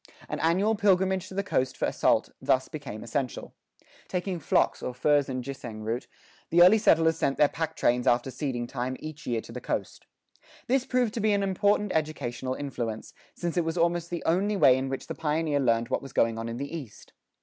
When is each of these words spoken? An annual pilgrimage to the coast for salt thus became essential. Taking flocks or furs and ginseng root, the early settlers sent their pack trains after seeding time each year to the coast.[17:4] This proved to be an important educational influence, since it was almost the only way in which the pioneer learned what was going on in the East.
An 0.27 0.39
annual 0.39 0.73
pilgrimage 0.73 1.27
to 1.27 1.35
the 1.35 1.43
coast 1.43 1.77
for 1.77 1.91
salt 1.91 2.31
thus 2.41 2.67
became 2.67 3.03
essential. 3.03 3.53
Taking 4.07 4.39
flocks 4.39 4.81
or 4.81 4.95
furs 4.95 5.29
and 5.29 5.43
ginseng 5.43 5.83
root, 5.83 6.07
the 6.49 6.63
early 6.63 6.79
settlers 6.79 7.17
sent 7.19 7.37
their 7.37 7.47
pack 7.47 7.75
trains 7.75 8.07
after 8.07 8.31
seeding 8.31 8.65
time 8.65 8.97
each 8.99 9.27
year 9.27 9.41
to 9.41 9.51
the 9.51 9.61
coast.[17:4] 9.61 10.47
This 10.65 10.85
proved 10.87 11.13
to 11.13 11.19
be 11.19 11.33
an 11.33 11.43
important 11.43 11.91
educational 11.93 12.55
influence, 12.55 13.13
since 13.35 13.57
it 13.57 13.63
was 13.63 13.77
almost 13.77 14.09
the 14.09 14.23
only 14.25 14.57
way 14.57 14.75
in 14.75 14.89
which 14.89 15.05
the 15.05 15.13
pioneer 15.13 15.59
learned 15.59 15.89
what 15.89 16.01
was 16.01 16.13
going 16.13 16.39
on 16.39 16.49
in 16.49 16.57
the 16.57 16.75
East. 16.75 17.13